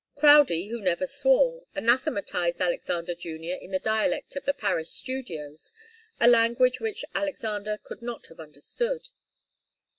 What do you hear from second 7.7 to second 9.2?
could not have understood.